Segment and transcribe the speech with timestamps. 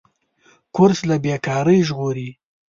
[0.75, 2.29] کورس له بېکارۍ ژغوري.